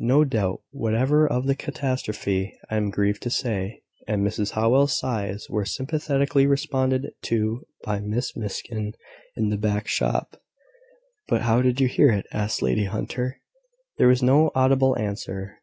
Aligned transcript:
No 0.00 0.24
doubt 0.24 0.62
whatever 0.72 1.24
of 1.24 1.46
the 1.46 1.54
catastrophe, 1.54 2.52
I 2.68 2.74
am 2.76 2.90
grieved 2.90 3.22
to 3.22 3.30
say." 3.30 3.84
And 4.08 4.26
Mrs 4.26 4.50
Howell's 4.58 4.98
sighs 4.98 5.48
were 5.48 5.64
sympathetically 5.64 6.48
responded 6.48 7.12
to 7.26 7.64
by 7.84 8.00
Miss 8.00 8.36
Miskin 8.36 8.94
in 9.36 9.50
the 9.50 9.56
back 9.56 9.86
shop. 9.86 10.34
"But 11.28 11.42
how 11.42 11.62
did 11.62 11.80
you 11.80 11.86
hear 11.86 12.10
it?" 12.10 12.26
asked 12.32 12.60
Lady 12.60 12.86
Hunter. 12.86 13.40
There 13.98 14.08
was 14.08 14.20
no 14.20 14.50
audible 14.52 14.98
answer. 14.98 15.60